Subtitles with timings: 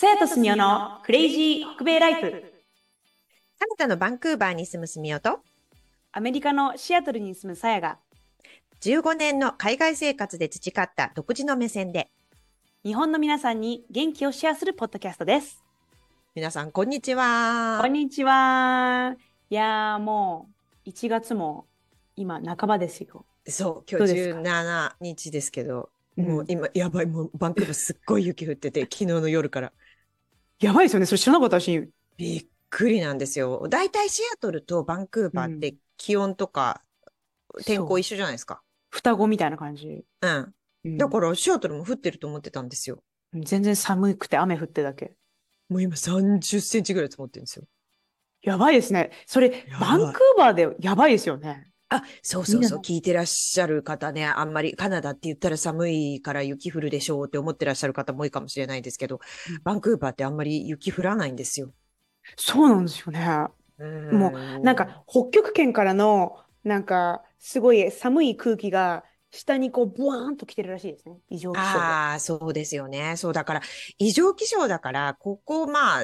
[0.00, 2.30] さやとすみおのクレイジー北米ライフ。
[3.58, 5.40] カナダのバンクーバーに住むすみおと、
[6.12, 7.98] アメリカのシアトルに住むさやが、
[8.80, 12.12] 15年の海外生活で培った独自の目線で、
[12.84, 15.64] 日本の皆さんに元気をシェアするポッドキャストです。
[16.36, 17.80] 皆さんこんにちは。
[17.80, 19.16] こんにちは。
[19.50, 20.48] いやーも
[20.86, 21.66] う1月も
[22.14, 23.24] 今半ばですよ。
[23.48, 29.72] そう、今日どうですか？17日ですけど、うんもう今、やばい、もうバンクーバーすっごい雪降ってて、昨日の夜から。
[30.60, 31.06] やばいですよね。
[31.06, 31.88] それ知らなかったし。
[32.16, 33.66] びっくりなんですよ。
[33.68, 36.82] だいたいシアトルとバンクーバーって気温とか
[37.64, 38.62] 天候一緒じゃないですか。
[38.90, 40.04] 双子みたいな感じ。
[40.22, 40.54] うん。
[40.84, 43.02] うんだからシアトルも降ってると思ってたんですよ。
[43.34, 45.12] 全然寒くて雨降ってだけ。
[45.68, 47.64] もう今30センチぐらい積もってるんですよ。
[48.42, 49.10] やばいですね。
[49.26, 51.67] それバンクーバーでやばいですよね。
[51.90, 61.72] あ、そうそうそう、み聞いてらっしゃる方ね、あんまりカナダって言ったら寒いから雪降るでしょうって思ってらっしゃる方も多いかもしれないですけどうん、バンクーバーってあんまり雪降らないんですよ。
[62.36, 63.48] そうなんですよね。
[64.10, 71.18] もうなんか、北極圏からのなんかすごい寒い空気が下にこうブワーンと来てるらしいですね。
[71.28, 71.86] 異常気象で。
[71.86, 73.16] ああ、そうですよね。
[73.16, 73.62] そうだから、
[73.98, 76.02] 異常気象だから、ここ、まあ、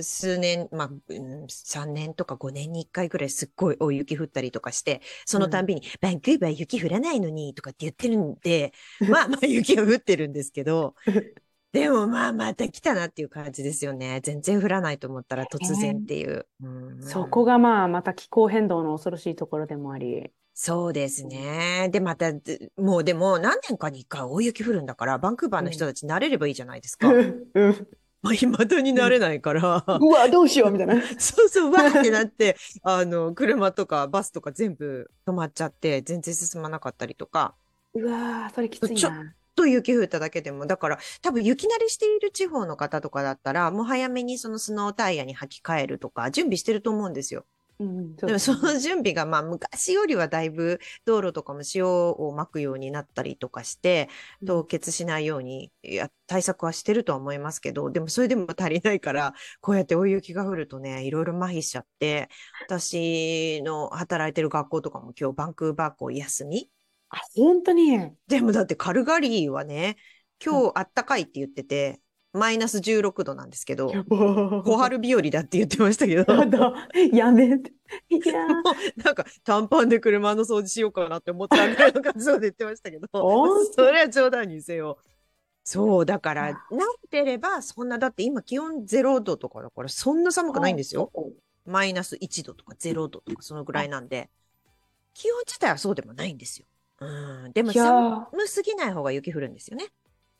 [0.00, 8.72] 数年、まあ、うん3年とか5年に1回ぐらいすっごい大雪降ったりとかして、そのたんびに、バンクーバー雪降らないのにとかって言ってるんで、
[9.08, 10.94] まあまあ雪は降ってるんですけど、
[11.72, 14.20] でもまあまた来たなっていう感じですよね。
[14.22, 16.46] 全然降らないと思ったら突然っていう。
[16.62, 20.30] うんそこがまあまた気候変動の恐ろしいところでもあり。
[20.54, 21.88] そうですね。
[21.90, 27.08] で、また、でもうでも何年かに一回大雪降るんだから、バンクーバーの人たち慣れればいいじゃないですか。
[27.10, 27.88] うん
[28.22, 30.96] まあ、未だに慣れないから、うわ、どうしようみたいな。
[31.18, 37.56] そうそう、わーってなって、あの、車とかバスとか全部止まっちゃって、全然進まなかったりとか、
[37.94, 39.34] うわー、それきついちょな。
[39.54, 47.46] と雪降っただけでも、だから多分雪慣れしている地方の方とかだったら、もう早めにそのスノータイヤに履き替えるとか、準備してると思うんですよ。
[47.78, 54.08] うん、でもその準備がまあ昔よりはだいぶ道路とかも塩をまくようになったりとかして、
[54.46, 62.28] 凍結しないようにいや対策はしてるとは思いますけど、でもそれでも足りないから、こうやって大雪が降るとね、いろいろ麻痺しちゃって、
[62.66, 66.70] 私の働いてる学校とかも今日バンクーバー校休み。
[67.10, 67.98] あ、本当に？
[68.28, 69.96] でもだってカルガリーはね、
[70.44, 72.00] 今日あったかいって言ってて、
[72.32, 76.24] マイナス16度なんですけど、小春日和だって言ってましたけど、
[77.12, 77.72] やめて。
[78.08, 78.48] いやー
[79.04, 84.98] なんか短パンで車の掃除しようかなって思ったぐらいの感想で言ってましたけど、それは冗談にせよ。
[85.64, 91.12] そう、だから、慣れてれば、そんな、だって今気温0度とかだから、そんな寒くないんですよ。
[91.64, 94.28] マイナス1度とか0度とか、そのぐらいなんで、
[95.14, 96.66] 気温自体はそうでもないんですよ。
[97.00, 97.52] うん。
[97.52, 99.86] でも寒すぎない方が雪降るんですよね。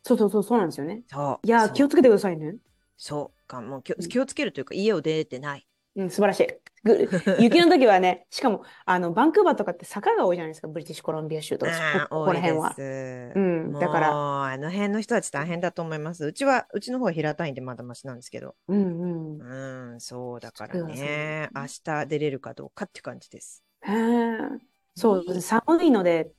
[0.03, 1.03] そうそうそう、そうなんですよね。
[1.09, 1.47] そう。
[1.47, 2.57] いや気をつけてくださいね。
[2.97, 5.67] そうか、もう気をうん気をつけるというか、家を出てない。
[5.95, 6.49] うん、素晴らしい。
[6.85, 7.09] ぐ
[7.39, 12.75] 雪の時はね、しかも、あの、バンクーバーとかって坂が多いじゃないですか、ブリティッシュコロンビア州とか、ああ、ここら辺は。
[12.77, 16.25] うんだからあの辺の人たち大変だと思います。
[16.25, 18.57] うちは、うちの方は平たいんでまだマシなんですけど。
[18.69, 19.93] うんうん。
[19.93, 21.49] うん、そうだからね。
[21.55, 23.63] 明日出れるかどうかって感じです。
[23.83, 24.39] へえ。
[24.95, 26.33] そう、寒いので、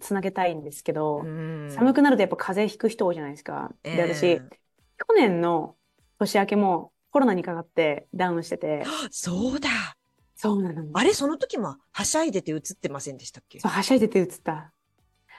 [0.00, 1.70] つなげたいんですけど、うん。
[1.70, 3.72] 寒くなるとやっぱ風邪ひく人多いじゃないですか。
[3.82, 5.76] で、ええ私、去年の
[6.18, 9.68] 年明けもコロナにかかってダウンしてて、そうだ。
[10.34, 10.84] そうなの。
[10.94, 13.60] あれ、その時もはしゃいでて映ってませんでしたっけ？
[13.60, 14.72] そう、はしゃいでて映った。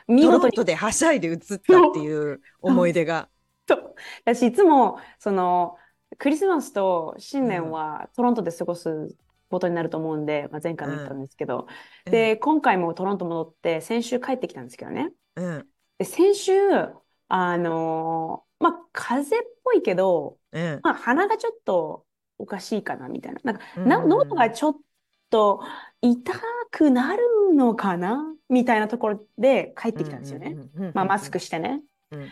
[0.08, 1.62] 見トロ事にントではしゃいで映ったっ
[1.94, 3.30] ていう思い出が。
[3.68, 3.96] そう。
[4.26, 5.78] 私、いつも、その、
[6.18, 9.16] クリスマスと新年はトロントで過ごす
[9.50, 11.68] ことになると思うんで、まあ、前回も言ったんですけど、
[12.06, 15.12] で、今回もトロント戻って、先週帰ってきたんですけどね。
[15.36, 15.68] うん、うん、
[15.98, 16.52] で、先週、
[17.28, 20.80] あのーまあ、風邪っぽいけど、うん。
[20.84, 22.06] まあ、鼻がちょっと
[22.38, 23.40] おかしいかな、みたいな。
[23.44, 24.76] なんか、うんな喉がちょっ
[25.30, 25.62] と
[26.02, 26.34] 痛
[26.72, 27.24] くなる
[27.56, 28.26] のかな？
[28.50, 30.58] みたいなところで帰ってきたんですよね。
[30.94, 31.82] まあ、マスクしてね。
[32.12, 32.30] うん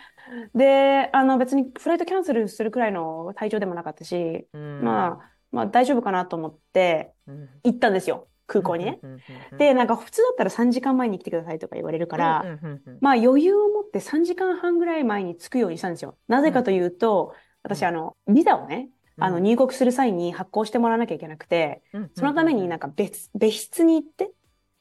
[0.54, 7.50] で、あの別にフライトキャンセルするくらいの体調でもなかったし、うんまあ、まあ大丈夫かなと思ってうん。
[7.64, 9.00] 行ったんですよ、空港にね。
[9.02, 9.22] うんうん
[9.52, 16.18] うんで、なんか普通だったら3時間前に来てくださいとか言われるから、うんうんうんまあ余裕を持って3時間半ぐらい前に着くようにしたんですよ。
[16.28, 17.34] なぜかというと、
[17.64, 18.90] 私、あの、ビザをね、
[19.20, 22.12] あの入国する際に発行してもらわなきゃいけなくて、うん。
[22.14, 24.32] そのためになんか別、別室に行って、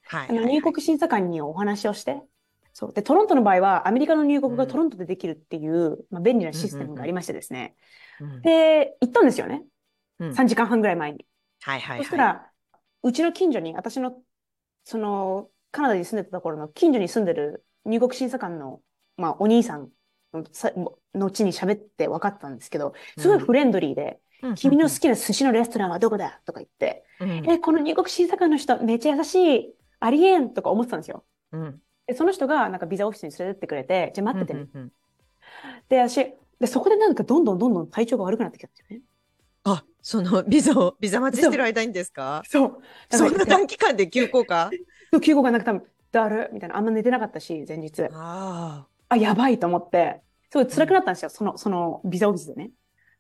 [0.05, 0.33] はい。
[0.33, 2.23] 入国審査官にお話をして、
[2.73, 2.93] そう。
[2.93, 4.71] で、トロントの場合は、アメリカの入国がうん。
[4.71, 7.75] トロントでできるっていう、まあ、便利なシステムがありましてですね。
[8.21, 8.43] うん。
[8.43, 9.65] で、行ったんですよね。
[10.19, 11.27] うん3時間半ぐらい前に。
[11.63, 12.05] はいはいはい。
[12.05, 12.51] そしたら、
[13.03, 14.23] うちの近所に、私の、
[14.85, 18.81] その、カナダに住んでたところの近所に住んでる入国審査官の、
[19.17, 19.91] まあ、お兄さん
[20.53, 20.71] さ
[21.15, 31.25] 後に喋って分かったんですけど、すごいフレンドリーで、うん君の好きな寿司のレストランはどこだとか言って、うんえ、この入国審査官の人めっちゃ優しい、ありえんとか思ってたんですよ。
[31.53, 34.91] うんで、その人がなんかビザオフィスに連れてってくれて、じゃあ待っててね。
[35.89, 39.03] で、私、で、そこでなんかどんどんどんどん体調が悪くなってきたんですよね。
[40.07, 42.43] あ、そのビザを、ビザ待ちしてる間にですか？
[42.49, 42.79] そう。
[43.11, 44.71] そんな短期間で急降下
[45.23, 45.83] 休校がなく多分、
[46.13, 48.03] だるみたいな、あんま寝てなかったし、前日。
[48.13, 52.71] ああ、やばいと思って、すごい辛くなったんですよ、その、そのビザオフィスでね。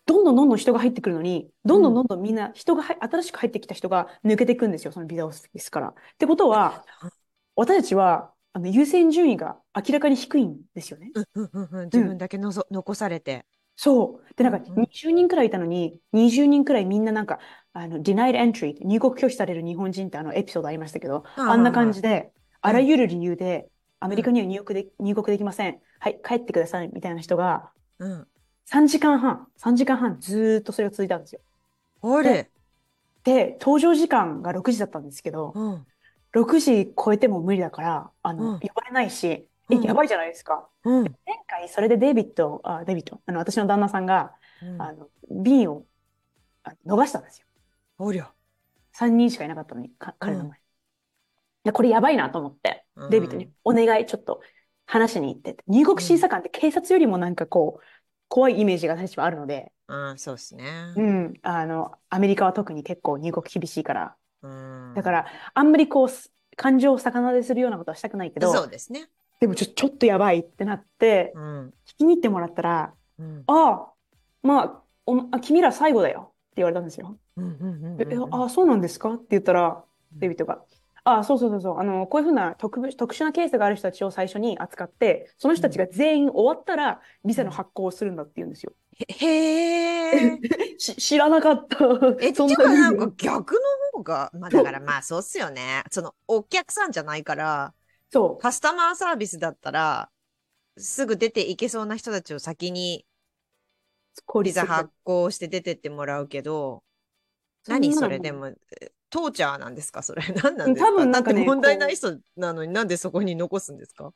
[0.06, 5.88] どんどんどんどん人が入ってくるのに、どんどんどんどんみんな、人がは、新しく入ってきた人が抜けていくんですよ、そのビザオフィスから。
[5.88, 6.85] ってことは、
[7.56, 11.11] 私たちは、あの、優先順位が明らかに低いんですよね。
[11.17, 13.44] あ、うんうんうん、自分だけのぞ、残されて。
[13.76, 14.34] そう。
[14.37, 17.38] で、なんかうんうん20人くらいいたのに、20人くらいみんななんか、
[17.73, 23.69] あの、denied entry、入国拒否される日本人ってあのエピソードありましたけど、あああんな感じで、うんあらゆる理由で、
[24.00, 25.81] アメリカには入国で、入国できません。
[26.00, 28.26] はい、帰ってください、みたいな人が、うん。
[28.64, 31.40] 3時間半、3時間半ずーっとそれが続いたんですよ。
[32.02, 32.50] あれ？
[33.25, 35.87] で、搭乗時間が6時だったんですけど、うん。
[36.32, 40.68] 6時超えても無理だから、あの、うん呼ばれないし、え、うんやばいじゃないですか。
[40.84, 41.02] うん。
[41.04, 41.12] 前
[41.46, 45.84] 回、それでデイビッド、あ、デイビッド、あの、私の旦那さんが、うんあの、瓶を
[46.62, 47.46] あ逃したんですよ。
[47.98, 48.30] おりゃ。
[48.92, 50.52] 3人しかいなかったのに、か彼のうん
[51.72, 54.40] これやばいなと思って、うんデイビッドに、お願い、ちょっと
[54.86, 55.56] 話しに行って。
[55.66, 57.84] 入国審査官って警察よりもなんかこう、
[58.28, 60.92] 怖いイメージが私はあるので、うん、そうですね。
[60.96, 64.94] うん、あの、アメリカは特に結構入国厳しいから、うん。
[64.94, 69.08] だから、あんまりこう、す感情を逆なでするようなことはしたくないけど、そうですね。
[69.41, 71.69] でもちょ、ちょっとやばいってなって、うん。
[71.87, 73.44] 聞きに行ってもらったら、うん。
[73.47, 73.93] ああ、
[74.43, 77.19] まあ、おあ君ら最後だよって言われたんですよ。
[78.31, 79.15] ああ、そうなんですか？
[79.15, 80.62] って言ったら、うんデイビッドが、
[81.05, 88.73] ああ、そうそうそうそう、あの、こういうふうな特別、特殊なケースがある人たちを最初に扱って、その人たちが全員終わったら、ビザの発行をするんだって言うんですよ。
[88.99, 90.41] へへえ。
[90.79, 91.85] し知らなかった。
[92.21, 93.61] え、ってそんいうかなんか逆の
[93.93, 95.85] 方が、まあだからまあそうっすよね。
[95.91, 97.75] そのお客さんじゃないから、
[98.11, 98.43] そう。
[98.43, 100.11] カスタマーサービスだったら、
[100.79, 103.06] すぐ出ていけそうな人たちを先に
[104.43, 106.82] ビザ発行して出てってもらうけど、
[107.67, 108.56] 何それでも、え
[109.11, 110.03] トーチャーなんですか？
[110.03, 110.23] それ。
[110.43, 110.91] 何なんですか？
[110.91, 114.12] 多分なんかね問題ない人なのになんでそこに残すんですか？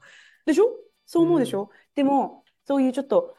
[0.47, 0.65] でしょ？
[1.07, 3.35] そう思うでしょ、でも、そういうちょっと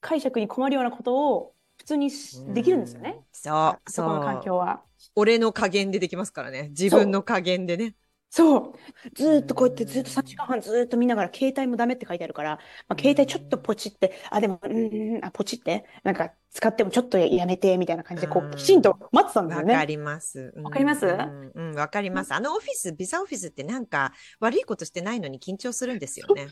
[0.00, 3.16] 解釈に困るようなことを普通にしできるんですよね？
[3.16, 3.24] うん。
[3.32, 4.40] そう、そこの環。
[4.40, 4.82] 境は。
[5.16, 6.68] 俺の加減でできますからね。
[6.70, 7.94] 自分の加減でね。
[8.32, 8.72] そう。
[9.12, 19.74] ずーっとこうやってずっと3時間半ずーっと見ながら携帯もダメって書いてあるから、まあ、携帯ちょっとポチって、あ、でも、うんうん、あ、ポチって、なんか使ってもちょっとやめてみたいな感じで、こうきちんと待ってたんですよね。
[19.74, 20.52] わかります。
[20.56, 21.06] うんわかります？
[21.06, 22.32] うん、うんわかります。
[22.32, 26.48] あのオフィス、ビザオフィスってなんか悪いことしてないのに緊張するんですよね。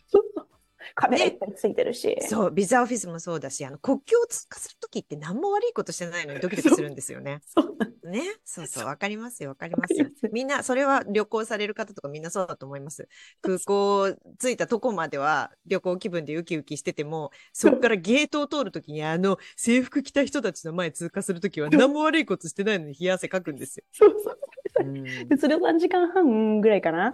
[0.95, 2.17] カメラいっぱいついてるし。
[2.21, 7.41] そう、ビザオフィスもそうだし、あの国境を通過するときって何も悪いことしてないのに ドキドキするんですよね。
[7.47, 8.23] そうね。
[8.45, 9.95] そうそう、わかりますよ、わかります
[10.33, 13.09] みんな、それは旅行される方とかみんなそうだと思います。
[13.43, 23.85] 空港着いたとこまでは旅行気分でウキウキしてても、そこからゲートを通るときにあの制服着た人たちの前通過するときは何も悪いことしてないのに冷や汗かくんですよ。
[23.93, 24.39] そうそう。
[24.81, 27.13] うんで、それを3時間半ぐらいかな。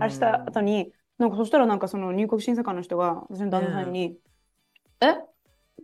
[0.00, 0.92] あれした後に。
[1.18, 4.18] に、なんかそしたらなんかその入国審査官の人が、私の旦那さんに、
[5.00, 5.14] え、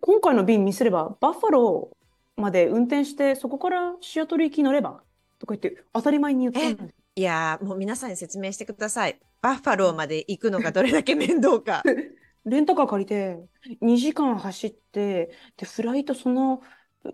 [0.00, 5.02] 今回の便ミスれば、バッファローまで運転して、そこからシアトル行き乗れば？
[5.38, 6.94] とか言って、当たり前に言ったんです。
[7.14, 9.20] いやー、もう皆さんに説明してください。
[9.42, 11.82] バッファローまで行くのがどれだけ面倒か。
[12.44, 13.38] レンタカー借りて、
[13.82, 16.62] 2時間走って、で、フライトその、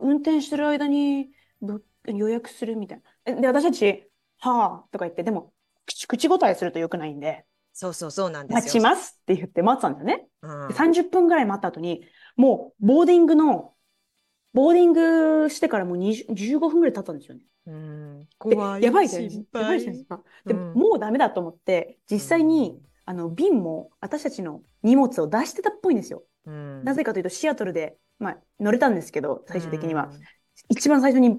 [0.00, 3.32] 運転してる間にぶ予約するみたいな。
[3.32, 4.08] えで、私たち、
[4.38, 5.52] はあとか言って、でも、
[5.84, 7.44] 口口答えすると良くないんで、
[7.80, 8.60] そうそうそうなんですよ。
[8.60, 10.26] 待ちますって言って待ってたんだよね。
[10.42, 12.02] うんで30分ぐらい待った後に、
[12.36, 13.72] もう、ボーディングの、
[14.52, 14.92] ボーディン
[15.44, 17.42] グしてからもう20 15分ぐらい経ったんですよね。
[17.66, 18.82] うん、で怖い。
[18.82, 19.60] やばいじゃないです心か。
[19.60, 20.22] やばいじゃないですか。
[20.44, 26.24] でうんもうダメだと思って、実際に、あの、便も私たちの荷物を出してたっぽいんですよ。
[26.46, 30.06] うん、なぜかというと、シアトルで、まあ、乗れたんですけど、最終的には。
[30.06, 30.10] う
[30.68, 31.38] 一番最初に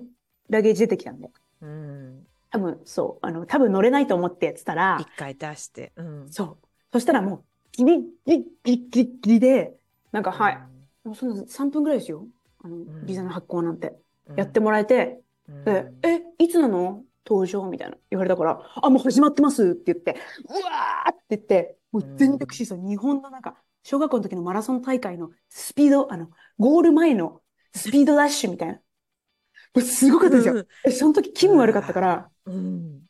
[0.49, 1.27] ラゲージ出てきたんで。
[1.27, 1.31] ん。
[1.65, 2.28] うん。
[2.51, 5.91] 多分、そう、あの、多分乗れないと思ってやってたら一、回出して。
[5.95, 6.31] うん。
[6.31, 6.57] そう。
[6.91, 9.75] そしたらもう、ギリギリギリギリで、
[10.11, 10.57] なんか、はい。
[11.03, 12.27] もうそんな3分ぐらいですよ。
[12.63, 13.95] あの、んビザの発行なんて。
[14.27, 14.35] うん。
[14.35, 17.03] やってもらえて、うんで、え、いつなの？
[17.29, 20.15] 登場みたいな言われたから、あ、もう始まってますって言って、
[20.49, 27.41] うわーって言って、もう全力疾走、日本のなんか、小学校の時のマラソン大会のスピード、あの、ゴール前の
[27.73, 28.73] スピードダッシュみたいな。
[28.75, 28.81] も
[29.75, 30.65] うすごかったですよ。
[30.85, 33.01] え、その時気分悪かったから、うん。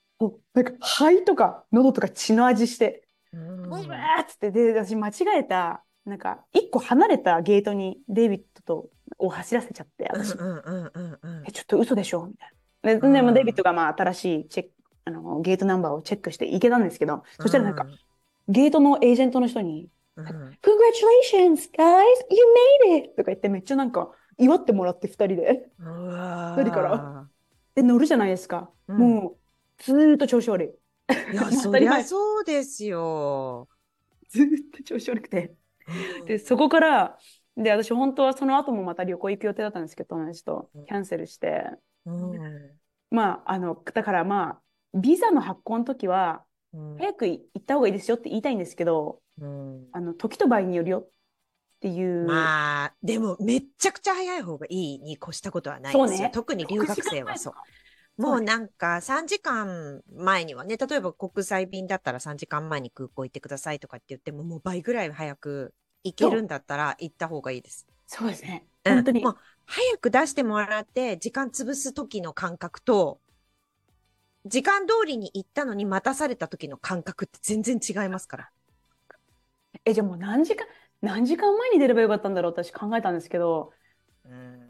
[0.53, 3.65] なんか肺とか喉とか血の味して、うん。
[3.65, 13.09] うわーっつって、で、私間違えた、なんか、一個離れたゲートにデイビッドと、を走らせちゃって、私、うんうんうんうんうんえ、ちょっと嘘でしょみたいな。
[13.09, 14.71] で、でもデイビッドがまあ新しいチェック、
[15.05, 17.85] あの、ゲートナンバーをチェックして行けたんですけど、そしたらなんか、
[18.47, 22.03] ゲートのエージェントの人に、うんうん Congratulations, guys!
[22.29, 23.09] You made it!
[23.15, 25.69] とか言ってめっちゃなんか祝ってもらって二人で。
[25.79, 27.27] うわ二人から
[27.75, 28.71] で、乗るじゃないですか。
[28.87, 30.67] うんもう、ずーっと調子悪い。
[31.33, 33.67] いや、 当そたりゃそうですよ。
[34.29, 35.55] ずーっと調子悪くて。
[36.25, 37.17] で、そこから、
[37.55, 41.65] で、私本当はその後もまた旅行行く予定だったんですけど、友達とうんキャンセルして。
[42.05, 42.79] うん
[43.11, 44.61] まあ、あの、だからま
[44.93, 51.09] あ、ビザの発行の時は、うん早く行った方がいいですよって言いたいんですけど、うんあの、時と場合によるよっ
[51.79, 52.25] ていう。
[52.25, 56.19] まあ、でもめっちゃくちゃ早い方がいいに越したことはないですよ。
[56.27, 57.53] ね特に留学生はそう。
[58.21, 67.87] もうなんか3時間前にはね、例えば国際便だったら3時間前に空港行ってくださいとかって言っても、もう倍ぐらい早く行けるんだったら行った方がいいです。
[68.07, 68.65] そうですね。
[68.83, 69.23] うん本当に。
[69.23, 73.19] もう早く出してもらって時間潰す時の感覚と、
[74.45, 78.49] 時間通りに行ったのに待たされた時の感覚って全然違いますから。
[79.85, 80.65] え、じゃあもう何時間、
[81.01, 83.71] 何時間前に出ればよかったんだろう私考えたんですけど、
[84.25, 84.69] うん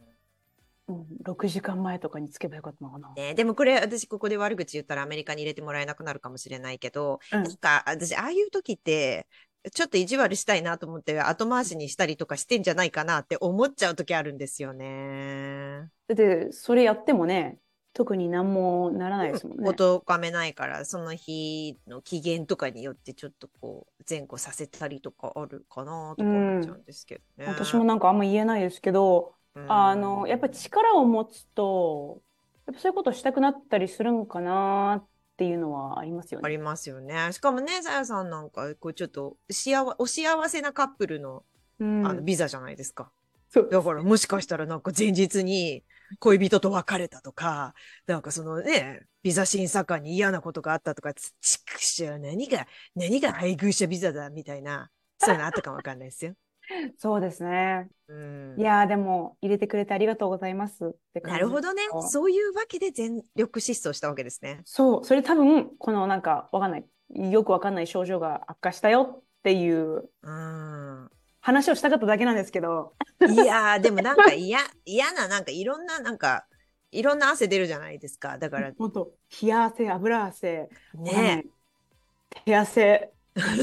[0.89, 3.13] うん、6時間前とかに着けばよかったのかな。
[3.15, 9.27] ね、でもこれ私ここで悪口言ったらアメリカに入れてもらえなくなるかもしれないけど、うんなんか私ああいう時って
[9.71, 15.89] ちょっと意地悪したいなと思って後回しにしたりとかしてんじゃないかなって思っちゃう時あるんですよね。
[16.07, 17.59] だって、それやってもね、
[17.99, 19.69] 特に何もならないですもんね。
[19.69, 27.49] おとがめないからその日の機嫌とかによってちょっとこう前後させたりとかあるかなとか思っちゃうんですけどね。
[27.49, 32.21] 私もなんかあんま言えないですけど、うんあの、やっぱ力を持つと、
[32.67, 36.45] やっぱそういうことしたくなったりするんかなっていうのはありますよね。
[36.45, 37.33] ありますよね。
[37.33, 41.43] しかもね、さやさんなんか、こうちょっと幸お幸せなカップルの
[41.79, 43.11] うんあのビザじゃないですか。
[43.49, 45.83] そうだからもしかしたらなんか前日に
[46.19, 47.73] 恋人と別れたとか、
[48.07, 54.89] なんかそのね、ビザ審査官に嫌なことがあったとか、ちちくしょう、何が、何が配偶者ビザだみたいな、
[55.19, 56.33] そういうのあったかもわかんないですよ。
[56.97, 57.89] そうですね。
[58.07, 58.63] うんい。
[58.63, 62.03] やーでも入れてくれてありがとうございますって感じなるほどねそう。
[62.03, 64.61] そういうわけで全力疾走したわけですね。
[64.65, 71.09] そう、それ多分、このなんかわかんない、よくわかんない症状が悪化したよっていううん。
[71.49, 72.93] 話をしたかっただけなんですけど、
[73.27, 76.45] いやー、でもなんか嫌、 嫌な、なんかいろんな、なんか、
[76.91, 78.37] いろんな汗出るじゃないですか。
[78.37, 81.45] だから、本当、冷や汗、油汗、ね。
[81.45, 83.11] い手汗、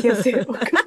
[0.03, 0.85] 手汗、わかんない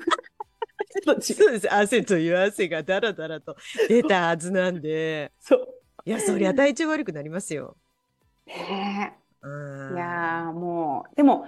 [0.90, 1.74] ちょっと違うそうです。
[1.74, 3.56] 汗という汗がだらだらと
[3.88, 5.32] 出たはずなんで。
[5.40, 5.68] そう。
[6.06, 7.78] いや、そりゃ体調悪くなりますよ。
[8.48, 11.46] ねうんえいやーもう、でも、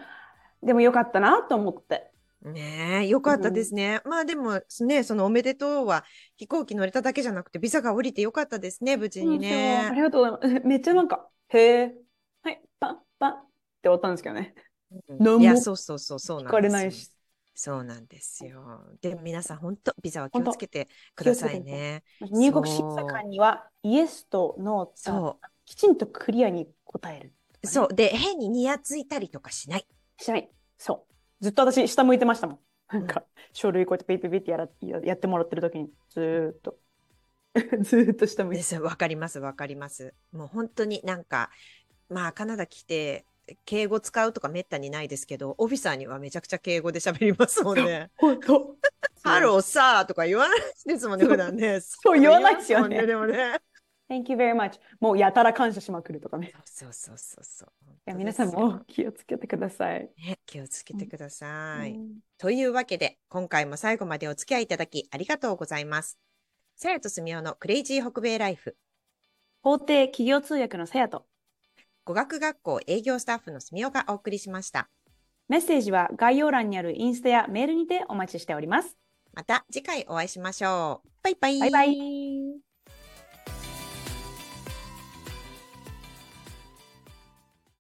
[0.64, 2.11] でもよかったなと思って。
[2.42, 4.02] ねえ、よかったですね。
[4.04, 6.04] まあでも、ね、そのおめでとうは
[6.38, 9.92] 飛行機乗れただけじゃなくて、ビザが降りてよかったですね、無事にそうそうあね。
[9.96, 10.66] りがとうございます。
[10.68, 11.96] めっちゃなんか、へえ、
[12.44, 13.46] はい、パンパンっ
[13.82, 14.56] て終わったんですけどね。
[15.08, 16.52] うんいや、そうそうそう、そう聞なんですよ。
[16.52, 17.12] かれないし。
[17.54, 18.98] そうなんですよ。
[19.02, 22.04] でも皆さん、本当ビザは気をつけてくださいね。
[22.22, 27.34] 入国審査官には、イエスとノーとそきちんとクリアに答える。
[27.64, 27.68] う。
[27.68, 27.88] そう。
[27.94, 29.86] で、変にニヤついたりとかしない。
[30.18, 30.50] しない。
[30.78, 31.11] そう。
[31.42, 32.60] ずっと私、下向いてましたもん。
[32.90, 36.78] なんか、書類こうやってピッピッピッってやらややってもらってる時に、ずーっと。
[37.82, 38.58] ずーっと下向いて。
[38.58, 38.80] です。
[38.80, 40.14] わかります、わかります。
[40.32, 41.50] もう本当になんか、
[42.10, 43.26] まあ、カナダ来て、
[43.66, 48.12] 敬語使うとかめったにないですけど、オフィサーにはめちゃくちゃ敬語で喋りますもんね。
[48.18, 48.76] 本当。
[49.24, 51.80] Hello sir とか言わないですもんね、普段ね。
[51.82, 53.62] そう言わないですよねでもね。
[54.12, 54.78] Thank you very much.
[55.00, 56.52] もうやたら感謝しまくるとかね。
[56.66, 57.70] そうそうそうそう。
[57.90, 60.10] いや、皆さんも気をつけてください。
[60.22, 61.94] ね、気をつけてください。
[61.94, 66.20] うんというわけで、今回も最後までお付き合いいただきありがとうございます。
[66.76, 68.76] さやとすみおのクレイジー北米ライフ。
[69.62, 71.26] 法廷企業通訳のさやと、
[72.04, 74.90] 語学学校営業スタッフのすみおがお送りしました。
[75.48, 78.98] メッセージは概要欄にあるインスタやメールにてお待ちしております。
[79.34, 81.10] また次回お会いしましょう。
[81.24, 81.60] バイバイ。
[81.60, 82.71] バイバイ。